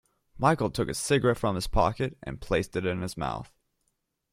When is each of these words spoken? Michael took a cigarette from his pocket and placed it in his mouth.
Michael 0.39 0.71
took 0.71 0.89
a 0.89 0.95
cigarette 0.95 1.37
from 1.37 1.53
his 1.53 1.67
pocket 1.67 2.17
and 2.23 2.41
placed 2.41 2.75
it 2.75 2.87
in 2.87 3.03
his 3.03 3.15
mouth. 3.17 3.51